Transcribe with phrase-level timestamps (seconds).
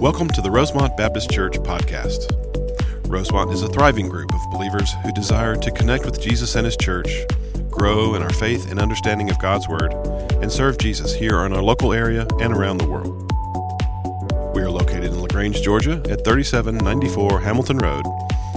[0.00, 2.30] Welcome to the Rosemont Baptist Church podcast.
[3.08, 6.76] Rosemont is a thriving group of believers who desire to connect with Jesus and His
[6.76, 7.10] church,
[7.68, 9.92] grow in our faith and understanding of God's Word,
[10.40, 13.08] and serve Jesus here in our local area and around the world.
[14.54, 18.04] We are located in LaGrange, Georgia at 3794 Hamilton Road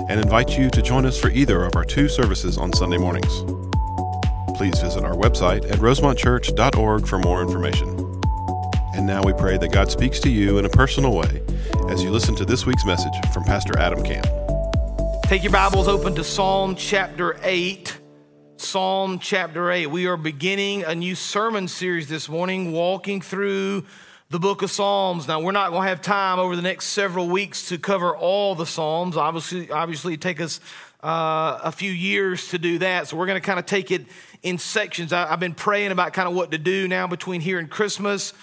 [0.09, 3.41] and invite you to join us for either of our two services on Sunday mornings.
[4.55, 8.00] Please visit our website at rosemontchurch.org for more information.
[8.93, 11.41] And now we pray that God speaks to you in a personal way
[11.87, 14.27] as you listen to this week's message from Pastor Adam Camp.
[15.23, 17.97] Take your Bibles open to Psalm chapter 8.
[18.57, 19.87] Psalm chapter 8.
[19.87, 23.85] We are beginning a new sermon series this morning, walking through
[24.29, 25.25] the book of Psalms.
[25.25, 28.55] Now, we're not going to have time over the next several weeks to cover all
[28.55, 29.15] the Psalms.
[29.15, 30.59] Obviously, obviously, it take us
[31.01, 33.07] uh, a few years to do that.
[33.07, 34.05] So we're going to kind of take it
[34.43, 35.13] in sections.
[35.13, 38.33] I, I've been praying about kind of what to do now between here and Christmas.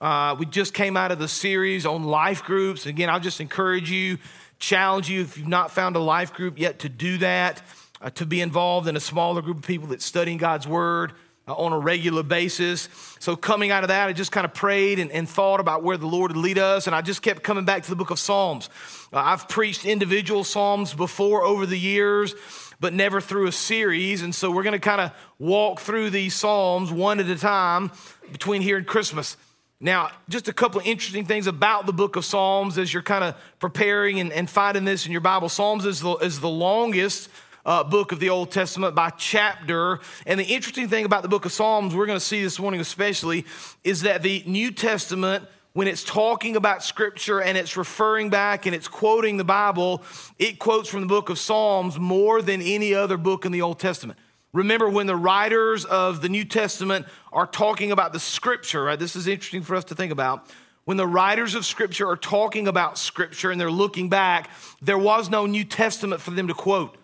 [0.00, 2.86] Uh, we just came out of the series on life groups.
[2.86, 4.18] Again, I'll just encourage you,
[4.60, 7.62] challenge you if you've not found a life group yet to do that,
[8.00, 11.14] uh, to be involved in a smaller group of people that's studying God's word
[11.48, 12.88] uh, on a regular basis.
[13.18, 15.96] So, coming out of that, I just kind of prayed and, and, thought about where
[15.96, 18.20] the Lord would lead us, and I just kept coming back to the book of
[18.20, 18.70] Psalms.
[19.12, 22.34] Uh, I've preached individual Psalms before over the years
[22.80, 24.22] but never through a series.
[24.22, 27.90] And so we're going to kind of walk through these Psalms one at a time
[28.30, 29.36] between here and Christmas.
[29.80, 33.22] Now, just a couple of interesting things about the book of Psalms as you're kind
[33.22, 35.48] of preparing and, and finding this in your Bible.
[35.48, 37.28] Psalms is the, is the longest
[37.64, 40.00] uh, book of the Old Testament by chapter.
[40.26, 42.80] And the interesting thing about the book of Psalms, we're going to see this morning
[42.80, 43.46] especially,
[43.84, 48.74] is that the New Testament, when it's talking about scripture and it's referring back and
[48.74, 50.02] it's quoting the Bible,
[50.40, 53.78] it quotes from the book of Psalms more than any other book in the Old
[53.78, 54.18] Testament.
[54.52, 58.98] Remember, when the writers of the New Testament are talking about the scripture, right?
[58.98, 60.48] This is interesting for us to think about.
[60.84, 65.28] When the writers of scripture are talking about scripture and they're looking back, there was
[65.28, 66.96] no New Testament for them to quote.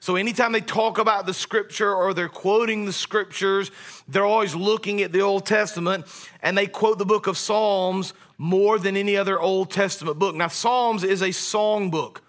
[0.00, 3.70] So anytime they talk about the scripture or they're quoting the scriptures,
[4.08, 6.06] they're always looking at the Old Testament
[6.42, 10.34] and they quote the book of Psalms more than any other Old Testament book.
[10.34, 12.22] Now, Psalms is a song book.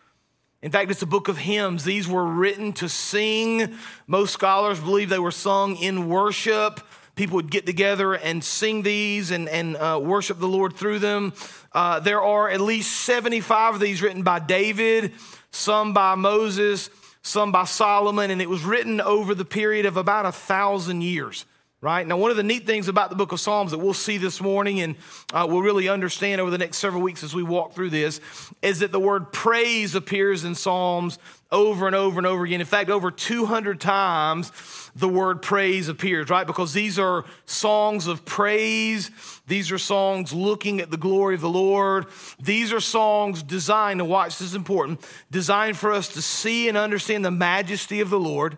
[0.61, 1.85] In fact, it's a book of hymns.
[1.85, 3.77] These were written to sing.
[4.07, 6.81] Most scholars believe they were sung in worship.
[7.15, 11.33] People would get together and sing these and, and uh, worship the Lord through them.
[11.71, 15.13] Uh, there are at least 75 of these written by David,
[15.51, 16.89] some by Moses,
[17.21, 21.45] some by Solomon, and it was written over the period of about a thousand years
[21.81, 22.05] right?
[22.05, 24.41] Now, one of the neat things about the book of Psalms that we'll see this
[24.41, 24.95] morning and
[25.33, 28.19] uh, we'll really understand over the next several weeks as we walk through this
[28.61, 31.19] is that the word praise appears in Psalms
[31.51, 32.59] over and over and over again.
[32.59, 34.51] In fact, over 200 times
[34.93, 36.45] the word praise appears, right?
[36.45, 39.09] Because these are songs of praise.
[39.47, 42.07] These are songs looking at the glory of the Lord.
[42.41, 44.99] These are songs designed, to watch, this is important,
[45.31, 48.57] designed for us to see and understand the majesty of the Lord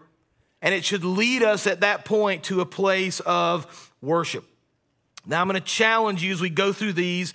[0.62, 4.46] and it should lead us at that point to a place of worship.
[5.26, 7.34] Now, I'm going to challenge you as we go through these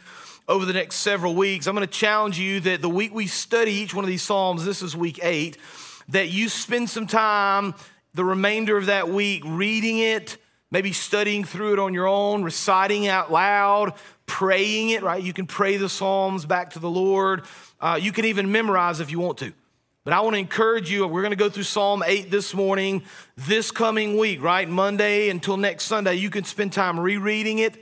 [0.49, 1.67] over the next several weeks.
[1.67, 4.65] I'm going to challenge you that the week we study each one of these Psalms,
[4.65, 5.59] this is week eight,
[6.09, 7.75] that you spend some time
[8.15, 10.39] the remainder of that week reading it,
[10.71, 13.93] maybe studying through it on your own, reciting out loud,
[14.25, 15.23] praying it, right?
[15.23, 17.45] You can pray the Psalms back to the Lord.
[17.81, 19.53] Uh, you can even memorize if you want to.
[20.07, 23.03] But I want to encourage you, we're going to go through Psalm 8 this morning,
[23.37, 24.69] this coming week, right?
[24.69, 26.15] Monday until next Sunday.
[26.15, 27.75] You can spend time rereading it.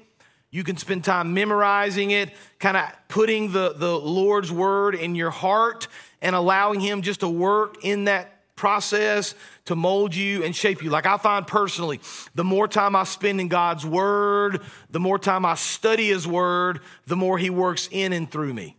[0.51, 5.31] You can spend time memorizing it, kind of putting the, the Lord's word in your
[5.31, 5.87] heart
[6.23, 9.35] and allowing Him just to work in that process
[9.67, 10.89] to mold you and shape you.
[10.89, 12.01] Like I find personally,
[12.35, 16.81] the more time I spend in God's word, the more time I study His word,
[17.05, 18.79] the more He works in and through me.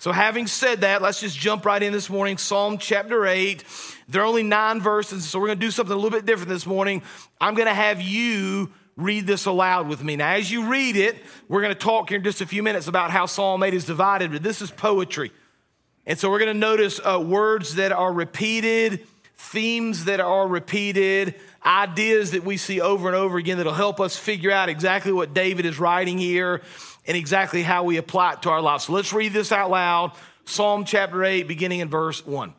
[0.00, 2.38] So, having said that, let's just jump right in this morning.
[2.38, 3.64] Psalm chapter 8.
[4.08, 6.50] There are only nine verses, so we're going to do something a little bit different
[6.50, 7.02] this morning.
[7.40, 10.14] I'm going to have you read this aloud with me.
[10.14, 11.16] Now, as you read it,
[11.48, 13.86] we're going to talk here in just a few minutes about how Psalm 8 is
[13.86, 15.32] divided, but this is poetry.
[16.06, 21.34] And so we're going to notice uh, words that are repeated, themes that are repeated,
[21.66, 25.34] ideas that we see over and over again that'll help us figure out exactly what
[25.34, 26.62] David is writing here
[27.08, 28.84] and exactly how we apply it to our lives.
[28.84, 30.12] So let's read this out loud.
[30.44, 32.54] Psalm chapter 8, beginning in verse 1.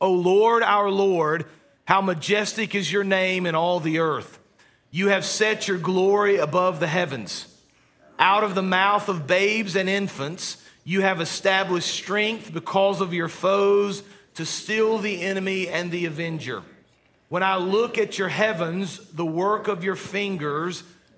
[0.00, 1.46] O Lord, our Lord,
[1.86, 4.38] how majestic is your name in all the earth.
[4.90, 7.46] You have set your glory above the heavens.
[8.18, 13.28] Out of the mouth of babes and infants, you have established strength because of your
[13.28, 14.02] foes
[14.34, 16.62] to still the enemy and the avenger.
[17.30, 20.82] When I look at your heavens, the work of your fingers,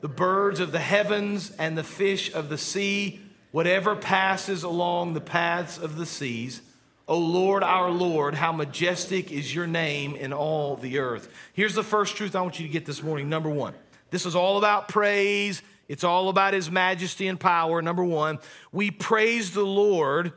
[0.00, 3.20] the birds of the heavens, and the fish of the sea,
[3.50, 6.62] whatever passes along the paths of the seas.
[7.06, 11.28] O Lord, our Lord, how majestic is your name in all the earth.
[11.52, 13.28] Here's the first truth I want you to get this morning.
[13.28, 13.74] Number one,
[14.10, 15.60] this is all about praise.
[15.88, 17.82] It's all about his majesty and power.
[17.82, 18.38] Number one,
[18.70, 20.32] we praise the Lord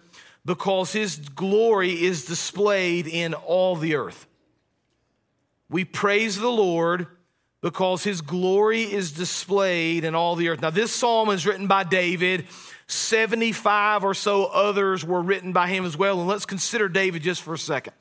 [0.46, 4.26] because his glory is displayed in all the earth.
[5.70, 7.06] We praise the Lord
[7.64, 10.62] because his glory is displayed in all the earth.
[10.62, 12.46] Now, this psalm is written by David.
[12.88, 16.20] 75 or so others were written by him as well.
[16.20, 17.94] And let's consider David just for a second.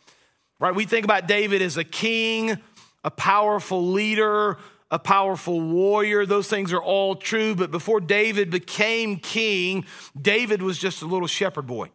[0.59, 0.75] Right?
[0.75, 2.59] We think about David as a king,
[3.05, 4.59] a powerful leader,
[4.91, 6.27] a powerful warrior.
[6.27, 7.55] Those things are all true.
[7.55, 9.87] But before David became king,
[10.21, 11.89] David was just a little shepherd boy.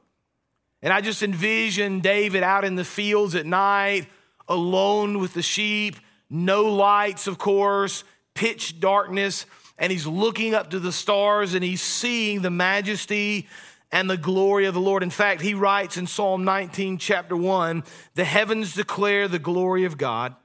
[0.82, 4.08] And I just envision David out in the fields at night,
[4.48, 5.98] alone with the sheep,
[6.30, 8.04] no lights, of course,
[8.34, 9.46] pitch darkness,
[9.78, 13.48] and he's looking up to the stars and he's seeing the majesty
[13.92, 15.04] and the glory of the Lord.
[15.04, 17.84] In fact, he writes in Psalm 19, chapter 1
[18.16, 20.36] the heavens declare the glory of God,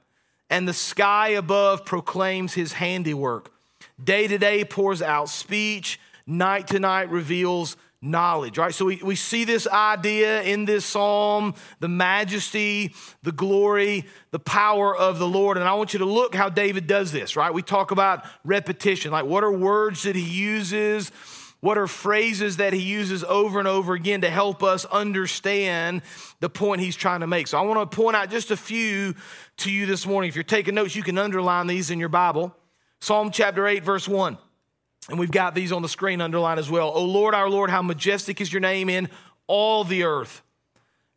[0.49, 3.51] and the sky above proclaims his handiwork.
[4.01, 8.73] Day to day pours out speech, night to night reveals knowledge, right?
[8.73, 14.95] So we, we see this idea in this psalm the majesty, the glory, the power
[14.95, 15.57] of the Lord.
[15.57, 17.53] And I want you to look how David does this, right?
[17.53, 21.11] We talk about repetition, like what are words that he uses?
[21.61, 26.01] What are phrases that he uses over and over again to help us understand
[26.41, 27.47] the point he's trying to make?
[27.47, 29.15] So I want to point out just a few
[29.57, 30.27] to you this morning.
[30.27, 32.53] If you're taking notes, you can underline these in your Bible.
[32.99, 34.37] Psalm chapter 8, verse 1.
[35.09, 36.91] And we've got these on the screen underlined as well.
[36.93, 39.09] O Lord, our Lord, how majestic is your name in
[39.47, 40.41] all the earth.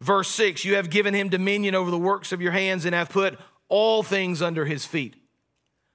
[0.00, 3.08] Verse 6 You have given him dominion over the works of your hands and have
[3.08, 3.38] put
[3.68, 5.14] all things under his feet.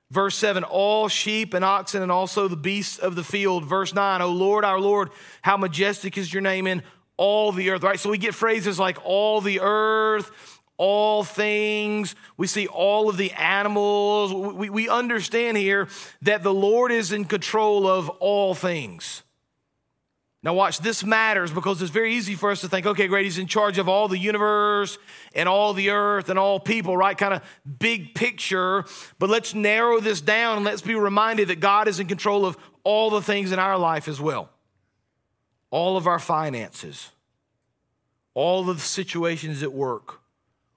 [0.09, 3.65] Verse 7 All sheep and oxen and also the beasts of the field.
[3.65, 5.09] Verse 9 O Lord, our Lord,
[5.41, 6.83] how majestic is your name in
[7.17, 7.83] all the earth.
[7.83, 7.99] Right?
[7.99, 10.31] So we get phrases like all the earth,
[10.81, 12.15] all things.
[12.37, 14.33] We see all of the animals.
[14.33, 15.87] We, we understand here
[16.23, 19.21] that the Lord is in control of all things.
[20.41, 23.37] Now, watch, this matters because it's very easy for us to think, okay, great, he's
[23.37, 24.97] in charge of all the universe
[25.35, 27.15] and all the earth and all people, right?
[27.15, 27.43] Kind of
[27.77, 28.83] big picture.
[29.19, 32.57] But let's narrow this down and let's be reminded that God is in control of
[32.83, 34.49] all the things in our life as well.
[35.69, 37.11] All of our finances,
[38.33, 40.20] all of the situations at work,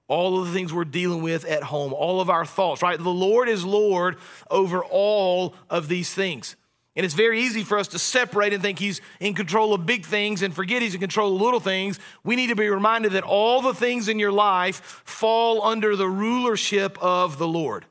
[0.07, 2.97] all of the things we're dealing with at home, all of our thoughts, right?
[2.97, 4.17] The Lord is Lord
[4.51, 6.55] over all of these things.
[6.95, 10.05] And it's very easy for us to separate and think he's in control of big
[10.05, 11.99] things and forget he's in control of little things.
[12.23, 16.07] We need to be reminded that all the things in your life fall under the
[16.07, 17.85] rulership of the Lord.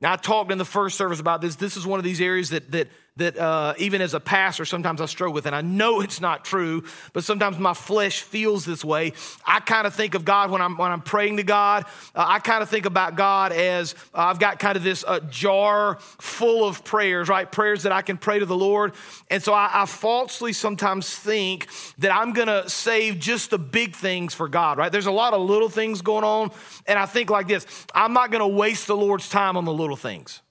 [0.00, 1.56] Now, I talked in the first service about this.
[1.56, 5.00] This is one of these areas that, that that uh, even as a pastor, sometimes
[5.00, 5.46] I struggle with.
[5.46, 9.12] And I know it's not true, but sometimes my flesh feels this way.
[9.44, 11.84] I kind of think of God when I'm, when I'm praying to God.
[12.14, 15.20] Uh, I kind of think about God as uh, I've got kind of this uh,
[15.30, 17.50] jar full of prayers, right?
[17.50, 18.94] Prayers that I can pray to the Lord.
[19.30, 23.94] And so I, I falsely sometimes think that I'm going to save just the big
[23.94, 24.92] things for God, right?
[24.92, 26.50] There's a lot of little things going on.
[26.86, 29.72] And I think like this I'm not going to waste the Lord's time on the
[29.72, 30.42] little things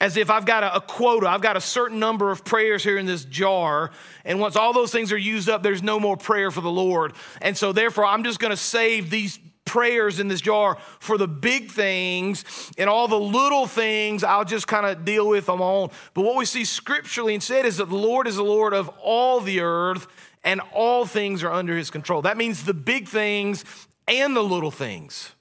[0.00, 2.98] as if I've got a, a, quota, I've got a certain number of prayers here
[2.98, 3.90] in this jar.
[4.24, 7.14] And once all those things are used up, there's no more prayer for the Lord.
[7.40, 11.28] And so, therefore, I'm just going to save these prayers in this jar for the
[11.28, 12.44] big things
[12.76, 15.90] and all the little things I'll just kind of deal with on.
[16.12, 19.40] But what we see scripturally instead is that the Lord is the Lord of all
[19.40, 20.06] the earth
[20.42, 22.22] and all things are under his control.
[22.22, 23.64] That means the big things
[24.06, 25.33] and the little things.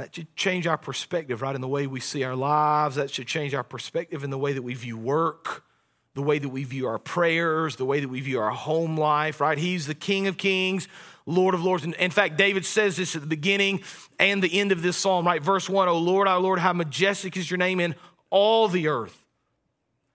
[0.00, 2.96] That should change our perspective, right, in the way we see our lives.
[2.96, 5.62] That should change our perspective in the way that we view work,
[6.14, 9.42] the way that we view our prayers, the way that we view our home life,
[9.42, 9.58] right?
[9.58, 10.88] He's the King of Kings,
[11.26, 11.84] Lord of Lords.
[11.84, 13.82] And in fact, David says this at the beginning
[14.18, 15.42] and the end of this psalm, right?
[15.42, 17.94] Verse 1 O Lord, our Lord, how majestic is your name in
[18.30, 19.26] all the earth.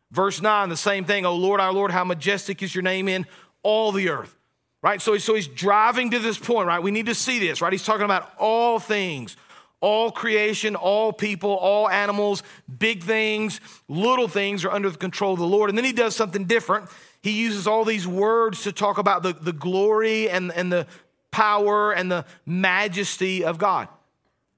[0.10, 1.28] Verse 9, the same thing.
[1.28, 3.28] O Lord, our Lord, how majestic is your name in
[3.62, 4.36] all the earth.
[4.82, 5.00] Right?
[5.00, 6.82] So, so he's driving to this point, right?
[6.82, 7.72] We need to see this, right?
[7.72, 9.38] He's talking about all things
[9.82, 12.44] All creation, all people, all animals,
[12.80, 15.70] big things, little things are under the control of the Lord.
[15.70, 16.90] And then he does something different.
[17.22, 20.88] He uses all these words to talk about the, the glory and, and the
[21.32, 23.88] power and the majesty of God.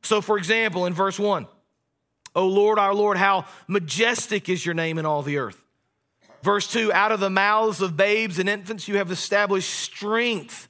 [0.02, 1.48] So, for example, in verse 1,
[2.36, 5.64] O Lord, our Lord, how majestic is your name in all the earth.
[6.44, 10.67] Verse 2 Out of the mouths of babes and infants you have established strength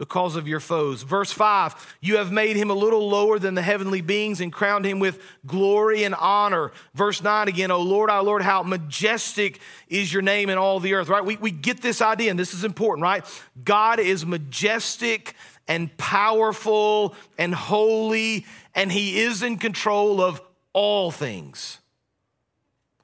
[0.00, 1.02] because of your foes.
[1.02, 4.86] Verse 5 You have made him a little lower than the heavenly beings and crowned
[4.86, 6.72] him with glory and honor.
[6.94, 10.94] Verse 9 again, O Lord, our Lord, how majestic is your name in all the
[10.94, 11.22] earth, right?
[11.22, 13.24] We, we get this idea, and this is important, right?
[13.62, 15.34] God is majestic
[15.68, 20.40] and powerful and holy, and he is in control of
[20.72, 21.78] all things,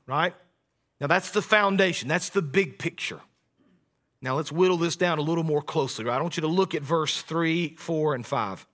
[0.07, 0.33] right?
[0.99, 3.21] Now, that's the foundation, that's the big picture.
[4.27, 6.19] Now, let's whittle this down a little more closely, right?
[6.19, 8.67] I want you to look at verse 3, 4, and 5.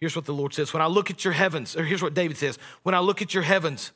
[0.00, 2.36] Here's what the Lord says When I look at your heavens, or here's what David
[2.38, 3.92] says When I look at your heavens,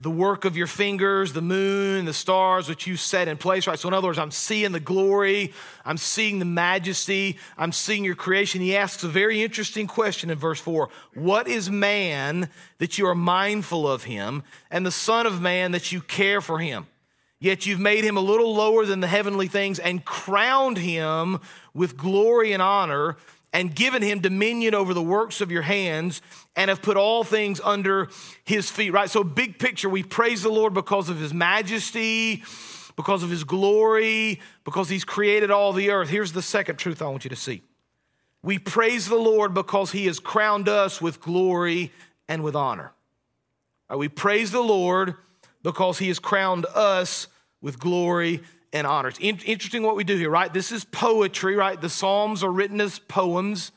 [0.00, 3.78] the work of your fingers, the moon, the stars which you set in place, right?
[3.78, 5.52] So, in other words, I'm seeing the glory,
[5.84, 8.60] I'm seeing the majesty, I'm seeing your creation.
[8.60, 13.14] He asks a very interesting question in verse 4 What is man that you are
[13.14, 16.88] mindful of him, and the Son of Man that you care for him?
[17.40, 21.40] Yet you've made him a little lower than the heavenly things and crowned him
[21.72, 23.16] with glory and honor
[23.52, 26.20] and given him dominion over the works of your hands
[26.56, 28.08] and have put all things under
[28.44, 29.08] his feet, right?
[29.08, 32.42] So, big picture, we praise the Lord because of his majesty,
[32.96, 36.08] because of his glory, because he's created all the earth.
[36.08, 37.62] Here's the second truth I want you to see
[38.42, 41.92] we praise the Lord because he has crowned us with glory
[42.28, 42.92] and with honor.
[43.88, 45.14] Right, we praise the Lord
[45.62, 47.28] because he has crowned us
[47.60, 48.40] with glory
[48.72, 49.08] and honor.
[49.08, 50.52] It's interesting what we do here, right?
[50.52, 51.80] This is poetry, right?
[51.80, 53.72] The Psalms are written as poems.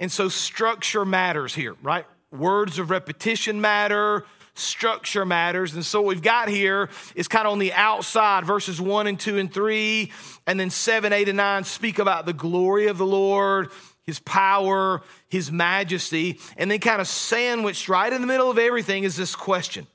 [0.00, 2.04] And so structure matters here, right?
[2.32, 5.74] Words of repetition matter, structure matters.
[5.74, 9.18] And so what we've got here is kind of on the outside, verses one and
[9.18, 10.12] two and three,
[10.46, 13.70] and then seven, eight, and nine speak about the glory of the Lord,
[14.02, 16.40] his power, his majesty.
[16.56, 19.86] And then kind of sandwiched right in the middle of everything is this question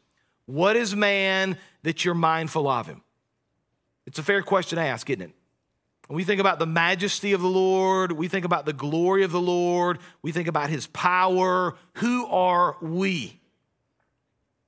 [0.50, 3.04] What is man that you're mindful of him?
[4.08, 5.32] It's a fair question to ask, isn't it?
[6.08, 9.32] When we think about the majesty of the Lord, we think about the glory of
[9.32, 11.76] the Lord, we think about his power.
[11.98, 13.40] Who are we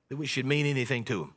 [0.10, 1.34] that we should mean anything to him?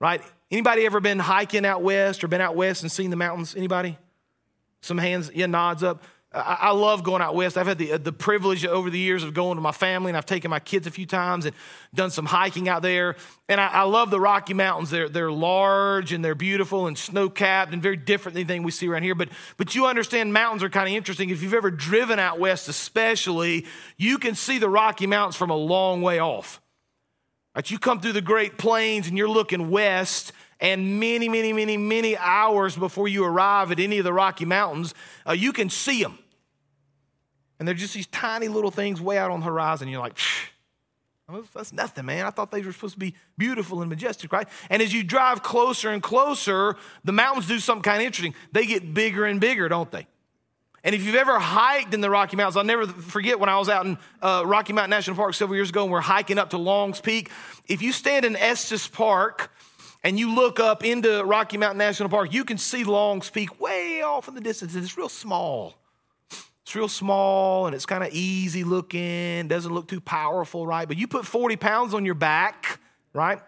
[0.00, 0.22] Right?
[0.50, 3.54] Anybody ever been hiking out west or been out west and seen the mountains?
[3.54, 3.96] Anybody?
[4.80, 6.02] Some hands, yeah, nods up.
[6.36, 7.56] I, love going out west.
[7.56, 10.26] I've had the, the privilege over the years of going to my family, and I've
[10.26, 11.56] taken my kids a few times and
[11.94, 13.16] done some hiking out there.
[13.48, 14.90] And I, I love the Rocky Mountains.
[14.90, 18.70] They're, they're large and they're beautiful and snow capped and very different than anything we
[18.70, 19.14] see around here.
[19.14, 21.30] But, but you understand mountains are kind of interesting.
[21.30, 23.64] If you've ever driven out west, especially,
[23.96, 26.60] you can see the Rocky Mountains from a long way off.
[27.54, 27.70] Right?
[27.70, 32.16] You come through the Great Plains and you're looking west, and many, many, many, many
[32.16, 34.94] hours before you arrive at any of the Rocky Mountains,
[35.26, 36.18] uh, you can see them.
[37.58, 39.88] And they're just these tiny little things way out on the horizon.
[39.88, 40.18] You're like,
[41.54, 42.24] that's nothing, man.
[42.24, 44.48] I thought they were supposed to be beautiful and majestic, right?
[44.70, 48.34] And as you drive closer and closer, the mountains do something kind of interesting.
[48.52, 50.06] They get bigger and bigger, don't they?
[50.84, 53.68] And if you've ever hiked in the Rocky Mountains, I'll never forget when I was
[53.68, 56.58] out in uh, Rocky Mountain National Park several years ago and we're hiking up to
[56.58, 57.32] Long's Peak.
[57.66, 59.50] If you stand in Estes Park
[60.04, 64.02] and you look up into Rocky Mountain National Park, you can see Long's Peak way
[64.02, 64.76] off in the distance.
[64.76, 65.74] It's real small.
[66.66, 70.88] It's real small and it's kind of easy looking, doesn't look too powerful, right?
[70.88, 72.80] But you put 40 pounds on your back,
[73.12, 73.38] right?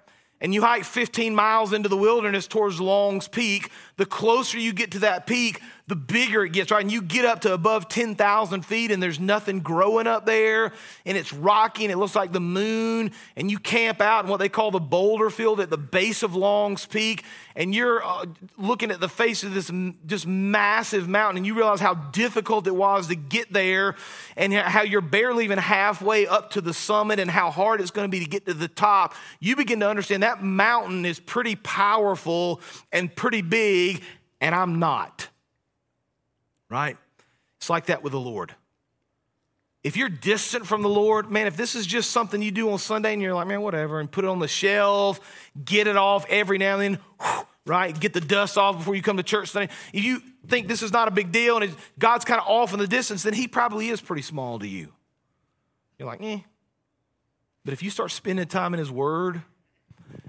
[0.41, 4.93] And you hike 15 miles into the wilderness towards Long's Peak, the closer you get
[4.93, 6.83] to that peak, the bigger it gets, right?
[6.83, 10.73] And you get up to above 10,000 feet and there's nothing growing up there
[11.07, 13.11] and it's rocky and it looks like the moon.
[13.37, 16.37] And you camp out in what they call the boulder field at the base of
[16.37, 17.25] Long's Peak.
[17.57, 18.27] And you're uh,
[18.59, 19.73] looking at the face of this
[20.07, 23.97] just massive mountain and you realize how difficult it was to get there
[24.37, 28.05] and how you're barely even halfway up to the summit and how hard it's going
[28.05, 29.15] to be to get to the top.
[29.41, 32.61] You begin to understand that mountain is pretty powerful
[32.93, 33.88] and pretty big,
[34.41, 35.29] and I'm not
[36.69, 36.97] right?
[37.57, 38.55] It's like that with the Lord.
[39.85, 42.79] If you're distant from the Lord, man, if this is just something you do on
[42.79, 45.21] Sunday and you're like, man, whatever, and put it on the shelf,
[45.65, 47.99] get it off every now and then, right?
[47.99, 49.73] Get the dust off before you come to church Sunday.
[49.93, 52.81] If you think this is not a big deal and God's kind of off in
[52.81, 54.93] the distance, then He probably is pretty small to you.
[55.99, 56.41] You're like, eh.
[57.65, 59.43] But if you start spending time in His Word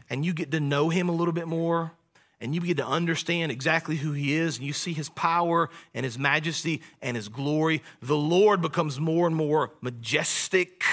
[0.09, 1.91] and you get to know Him a little bit more,
[2.41, 6.03] and you begin to understand exactly who he is and you see his power and
[6.03, 10.83] his majesty and his glory, the Lord becomes more and more majestic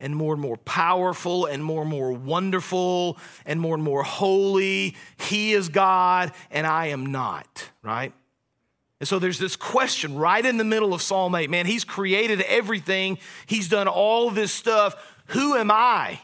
[0.00, 4.96] and more and more powerful and more and more wonderful and more and more holy.
[5.18, 8.12] He is God and I am not, right?
[9.00, 11.50] And so there's this question right in the middle of Psalm 8.
[11.50, 15.14] Man, he's created everything, he's done all this stuff.
[15.28, 16.20] Who am I?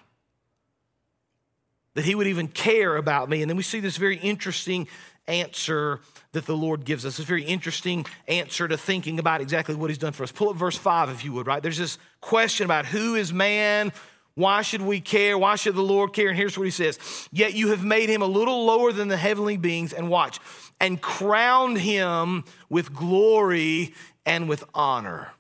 [1.94, 3.42] That he would even care about me.
[3.42, 4.88] And then we see this very interesting
[5.26, 6.00] answer
[6.32, 7.18] that the Lord gives us.
[7.18, 10.32] It's a very interesting answer to thinking about exactly what He's done for us.
[10.32, 11.62] Pull up verse 5 if you would, right?
[11.62, 13.92] There's this question about who is man?
[14.34, 15.38] Why should we care?
[15.38, 16.28] Why should the Lord care?
[16.28, 16.98] And here's what He says
[17.32, 20.38] Yet you have made Him a little lower than the heavenly beings, and watch,
[20.80, 23.94] and crowned Him with glory
[24.26, 25.30] and with honor.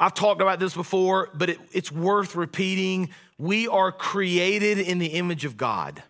[0.00, 3.10] I've talked about this before, but it, it's worth repeating.
[3.38, 6.02] We are created in the image of God.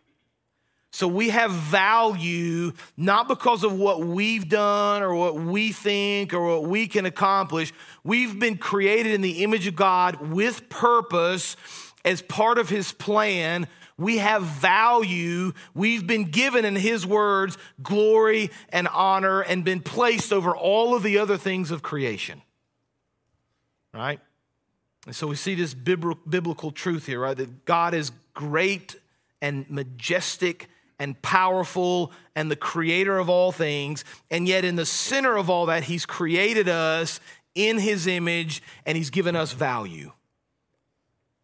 [0.90, 6.44] So we have value not because of what we've done or what we think or
[6.44, 7.72] what we can accomplish.
[8.02, 11.56] We've been created in the image of God with purpose
[12.04, 13.68] as part of His plan.
[13.98, 15.52] We have value.
[15.74, 21.02] We've been given, in His words, glory and honor and been placed over all of
[21.02, 22.40] the other things of creation.
[23.92, 24.20] Right?
[25.08, 27.34] And so we see this biblical truth here, right?
[27.34, 28.94] That God is great
[29.40, 34.04] and majestic and powerful and the creator of all things.
[34.30, 37.20] And yet, in the center of all that, he's created us
[37.54, 40.12] in his image and he's given us value.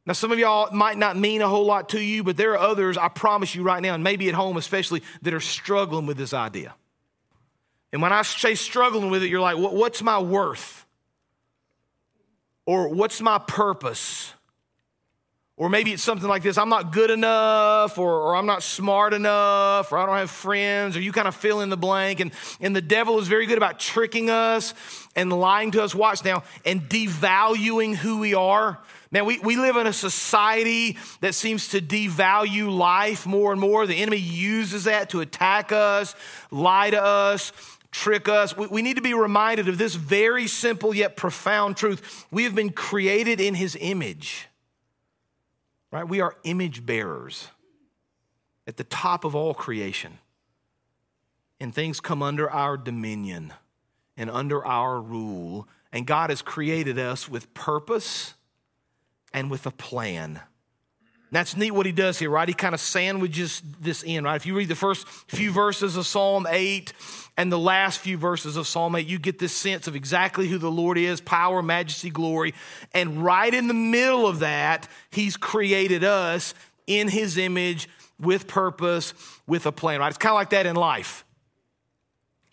[0.05, 2.59] Now, some of y'all might not mean a whole lot to you, but there are
[2.59, 6.19] others, I promise you right now, and maybe at home especially, that are struggling with
[6.19, 6.75] this idea.
[7.95, 10.85] And when I say struggling with it, you're like, what's my worth?
[12.67, 14.33] Or what's my purpose?
[15.57, 19.15] Or maybe it's something like this I'm not good enough, or, or, I'm not smart
[19.15, 22.19] enough, or I don't have friends, or you kind of fill in the blank.
[22.19, 24.75] And, and the devil is very good about tricking us
[25.15, 25.95] and lying to us.
[25.95, 28.81] Watch now, and devaluing who we are.
[29.15, 33.87] Man, we, we live in a society that seems to devalue life more and more.
[33.87, 36.15] The enemy uses that to attack us,
[36.51, 37.53] lie to us,
[37.91, 38.55] trick us.
[38.55, 42.27] We, we need to be reminded of this very simple yet profound truth.
[42.31, 44.49] We have been created in his image
[45.95, 46.09] right?
[46.09, 47.47] We are image bearers
[48.67, 50.19] at the top of all creation.
[51.61, 53.53] And things come under our dominion
[54.17, 55.69] and under our rule.
[55.93, 58.34] And God has created us with purpose
[59.35, 60.41] and with a plan.
[61.31, 62.47] That's neat what he does here, right?
[62.47, 64.37] He kind of sandwiches this in, right?
[64.37, 66.93] If you read the first few verses of Psalm 8
[67.37, 70.59] and the last few verses of Psalm 8, you get this sense of exactly who
[70.59, 72.55] the Lord is power, majesty, glory.
[72.93, 76.55] And right in the middle of that, he's created us
[76.87, 77.89] in his image
[78.21, 79.13] with purpose,
[79.49, 80.09] with a plan, right?
[80.09, 81.25] It's kind of like that in life.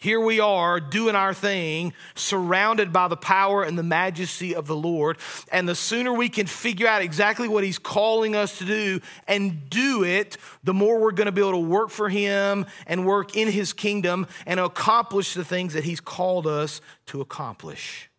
[0.02, 4.76] Here we are doing our thing, surrounded by the power and the majesty of the
[4.76, 5.20] Lord.
[5.52, 9.70] And the sooner we can figure out exactly what He's calling us to do and
[9.70, 13.38] do it, the more we're going to be able to work for Him and work
[13.38, 18.10] in His kingdom and accomplish the things that He's called us to accomplish.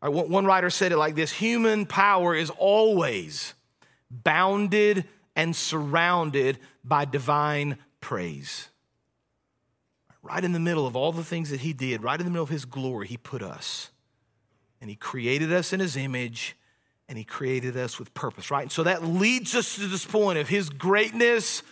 [0.00, 3.54] Right, one writer said it like this human power is always
[4.12, 8.68] bounded and surrounded by divine praise.
[10.24, 12.44] Right in the middle of all the things that He did, right in the middle
[12.44, 13.90] of His glory, He put us.
[14.80, 16.56] And He created us in His image,
[17.10, 18.62] and He created us with purpose, right?
[18.62, 21.62] And so that leads us to this point of His greatness,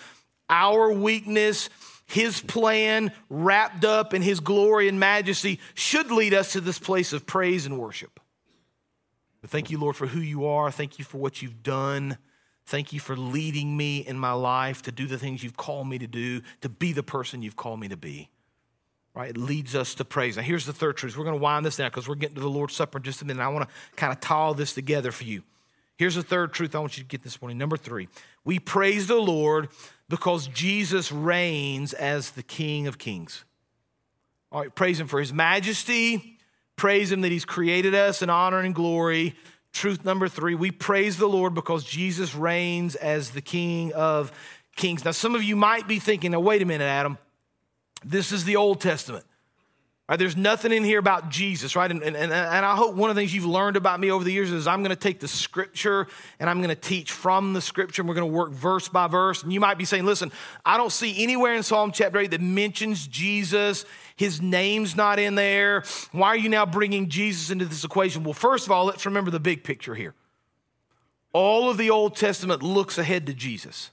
[0.50, 1.70] our weakness,
[2.04, 7.14] His plan wrapped up in His glory and majesty should lead us to this place
[7.14, 8.20] of praise and worship.
[9.40, 10.70] But thank you, Lord, for who you are.
[10.70, 12.18] Thank you for what you've done.
[12.66, 15.98] Thank you for leading me in my life to do the things you've called me
[15.98, 18.28] to do, to be the person you've called me to be
[19.14, 19.31] right?
[19.31, 20.37] It leads us to praise.
[20.37, 21.16] Now, here's the third truth.
[21.16, 23.22] We're going to wind this down because we're getting to the Lord's Supper in just
[23.22, 23.42] a minute.
[23.42, 25.42] I want to kind of tie all this together for you.
[25.98, 27.59] Here's the third truth I want you to get this morning.
[27.59, 28.09] Number three,
[28.44, 29.68] we praise the Lord
[30.09, 33.44] because Jesus reigns as the King of Kings.
[34.51, 36.38] All right, praise Him for His majesty,
[36.77, 39.37] praise Him that He's created us in honor and glory.
[39.72, 44.33] Truth number three, we praise the Lord because Jesus reigns as the King of
[44.77, 45.05] Kings.
[45.05, 47.16] Now, some of you might be thinking, now, wait a minute, Adam.
[48.04, 49.24] This is the Old Testament.
[50.08, 51.90] Right, there's nothing in here about Jesus, right?
[51.90, 54.32] And, and, and I hope one of the things you've learned about me over the
[54.32, 57.60] years is I'm going to take the scripture and I'm going to teach from the
[57.60, 59.44] scripture and we're going to work verse by verse.
[59.44, 60.32] And you might be saying, listen,
[60.66, 63.86] I don't see anywhere in Psalm chapter 8 that mentions Jesus.
[64.16, 65.84] His name's not in there.
[66.10, 68.24] Why are you now bringing Jesus into this equation?
[68.24, 70.14] Well, first of all, let's remember the big picture here.
[71.32, 73.92] All of the Old Testament looks ahead to Jesus.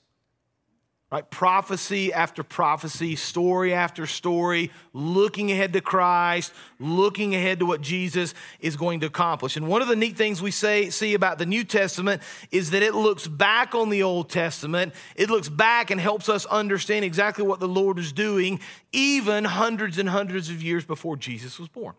[1.11, 1.29] Right?
[1.31, 8.35] Prophecy after prophecy, story after story, looking ahead to Christ, looking ahead to what Jesus
[8.59, 9.57] is going to accomplish.
[9.57, 12.83] And one of the neat things we say, see about the New Testament is that
[12.83, 14.93] it looks back on the Old Testament.
[15.15, 18.59] It looks back and helps us understand exactly what the Lord is doing,
[18.91, 21.95] even hundreds and hundreds of years before Jesus was born.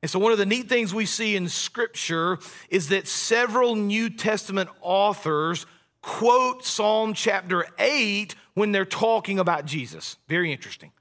[0.00, 4.10] And so, one of the neat things we see in Scripture is that several New
[4.10, 5.64] Testament authors
[6.04, 10.16] quote Psalm chapter 8 when they're talking about Jesus.
[10.28, 10.92] Very interesting.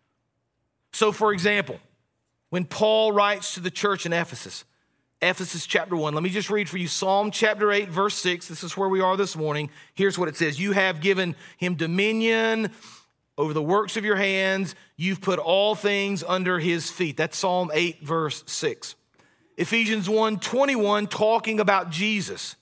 [0.94, 1.80] So, for example,
[2.50, 4.64] when Paul writes to the church in Ephesus,
[5.22, 8.48] Ephesus chapter 1, let me just read for you Psalm chapter 8, verse 6.
[8.48, 9.70] This is where we are this morning.
[9.94, 12.72] Here's what it says You have given him dominion
[13.38, 17.18] over the works of your hands, you've put all things under his feet.
[17.18, 18.96] That's Psalm 8, verse 6.
[19.58, 22.56] Ephesians 1 21, talking about Jesus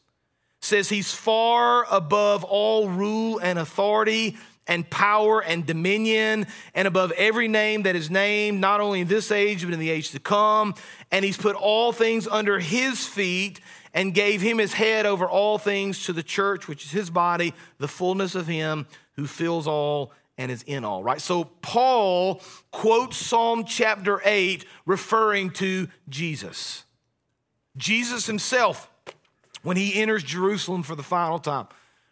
[0.61, 6.45] says he's far above all rule and authority and power and dominion
[6.75, 9.89] and above every name that is named, not only in this age, but in the
[9.89, 10.75] age to come.
[11.11, 13.59] And he's put all things under his feet
[13.93, 17.53] and gave him his head over all things to the church, which is his body,
[17.79, 21.21] the fullness of him who fills all and is in all, right?
[21.21, 26.85] So Paul quotes Psalm chapter 8 referring to Jesus.
[27.77, 28.90] Jesus himself
[29.63, 31.67] when he enters Jerusalem for the final time.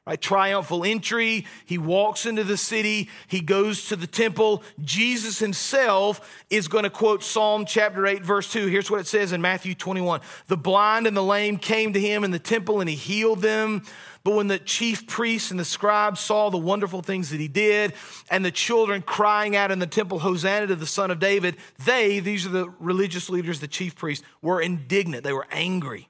[0.09, 1.45] Right, triumphal entry.
[1.67, 3.09] He walks into the city.
[3.27, 4.63] He goes to the temple.
[4.81, 8.65] Jesus himself is going to quote Psalm chapter 8, verse 2.
[8.65, 12.23] Here's what it says in Matthew 21 The blind and the lame came to him
[12.23, 13.83] in the temple and he healed them.
[14.23, 17.93] But when the chief priests and the scribes saw the wonderful things that he did,
[18.31, 22.19] and the children crying out in the temple, Hosanna to the Son of David, they,
[22.19, 25.23] these are the religious leaders, the chief priests, were indignant.
[25.23, 26.09] They were angry.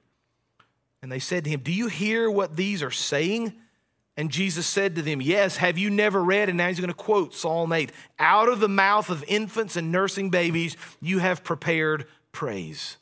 [1.02, 3.54] And they said to him, Do you hear what these are saying?
[4.16, 6.48] And Jesus said to them, Yes, have you never read?
[6.48, 9.90] And now he's going to quote Psalm 8 Out of the mouth of infants and
[9.90, 12.98] nursing babies, you have prepared praise.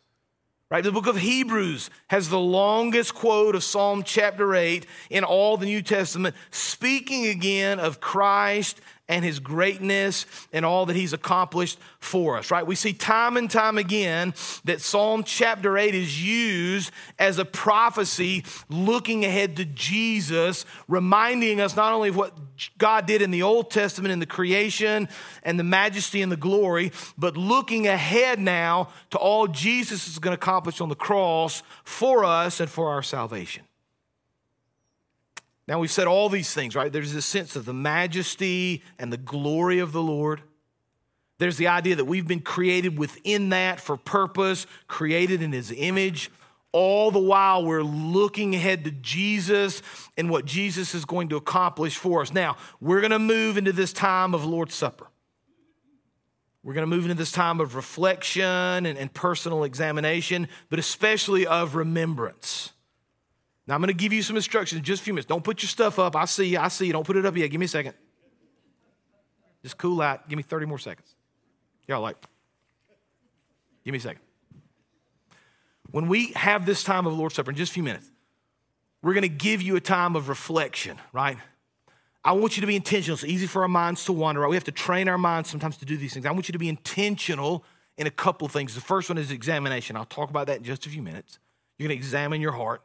[0.70, 0.84] Right?
[0.84, 5.64] The book of Hebrews has the longest quote of Psalm chapter 8 in all the
[5.64, 12.36] New Testament, speaking again of Christ and his greatness and all that he's accomplished for
[12.36, 12.66] us, right?
[12.66, 18.44] We see time and time again that Psalm chapter 8 is used as a prophecy
[18.68, 22.36] looking ahead to Jesus, reminding us not only of what
[22.76, 25.08] God did in the Old Testament in the creation
[25.42, 30.36] and the majesty and the glory, but looking ahead now to all Jesus is going
[30.36, 33.67] to accomplish on the cross for us and for our salvation.
[35.68, 36.90] Now, we've said all these things, right?
[36.90, 40.40] There's this sense of the majesty and the glory of the Lord.
[41.36, 46.30] There's the idea that we've been created within that for purpose, created in His image.
[46.72, 49.82] All the while, we're looking ahead to Jesus
[50.16, 52.32] and what Jesus is going to accomplish for us.
[52.32, 55.06] Now, we're going to move into this time of Lord's Supper.
[56.62, 61.46] We're going to move into this time of reflection and, and personal examination, but especially
[61.46, 62.72] of remembrance.
[63.68, 65.26] Now, I'm going to give you some instructions in just a few minutes.
[65.26, 66.16] Don't put your stuff up.
[66.16, 66.58] I see you.
[66.58, 66.94] I see you.
[66.94, 67.48] Don't put it up yet.
[67.50, 67.92] Give me a second.
[69.62, 70.26] Just cool out.
[70.26, 71.14] Give me 30 more seconds.
[71.86, 72.16] Y'all like,
[73.84, 74.22] give me a second.
[75.90, 78.10] When we have this time of Lord's Supper in just a few minutes,
[79.02, 81.36] we're going to give you a time of reflection, right?
[82.24, 83.14] I want you to be intentional.
[83.14, 84.40] It's easy for our minds to wander.
[84.40, 84.48] Right?
[84.48, 86.24] We have to train our minds sometimes to do these things.
[86.24, 87.64] I want you to be intentional
[87.98, 88.74] in a couple of things.
[88.74, 89.94] The first one is examination.
[89.94, 91.38] I'll talk about that in just a few minutes.
[91.76, 92.82] You're going to examine your heart.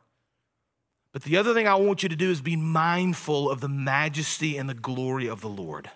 [1.13, 4.57] But the other thing I want you to do is be mindful of the majesty
[4.57, 5.89] and the glory of the Lord.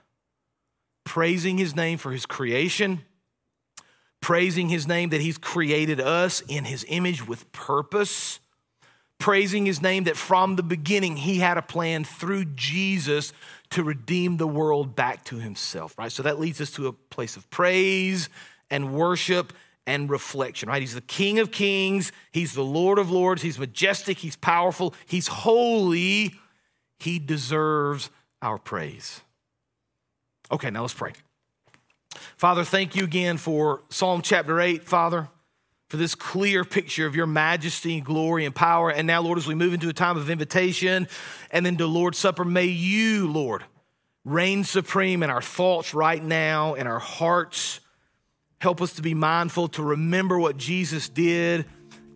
[1.03, 3.01] Praising his name for his creation,
[4.21, 8.39] praising his name that he's created us in his image with purpose,
[9.17, 13.33] praising his name that from the beginning he had a plan through Jesus
[13.71, 16.11] to redeem the world back to himself, right?
[16.11, 18.29] So that leads us to a place of praise
[18.69, 19.51] and worship
[19.87, 20.81] and reflection, right?
[20.81, 25.27] He's the King of Kings, He's the Lord of Lords, He's majestic, He's powerful, He's
[25.27, 26.35] holy.
[26.99, 28.09] He deserves
[28.41, 29.21] our praise.
[30.51, 31.13] Okay, now let's pray.
[32.35, 35.29] Father, thank you again for Psalm chapter 8, Father,
[35.89, 38.89] for this clear picture of your majesty and glory and power.
[38.89, 41.07] And now, Lord, as we move into a time of invitation
[41.51, 43.63] and then to Lord's Supper, may you, Lord,
[44.25, 47.79] reign supreme in our thoughts right now, in our hearts
[48.59, 51.65] Help us to be mindful, to remember what Jesus did,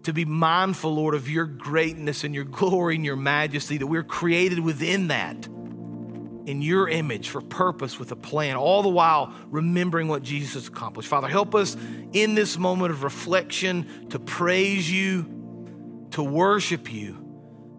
[0.04, 4.04] to be mindful, Lord, of your greatness and your glory and your majesty, that we're
[4.04, 10.08] created within that, in your image, for purpose, with a plan, all the while remembering
[10.08, 11.08] what Jesus accomplished.
[11.08, 11.78] Father, help us
[12.14, 17.20] in this moment of reflection to praise you, to worship you.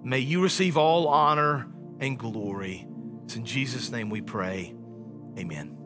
[0.05, 1.66] May you receive all honor
[1.98, 2.87] and glory.
[3.25, 4.75] It's in Jesus' name we pray.
[5.37, 5.82] Amen.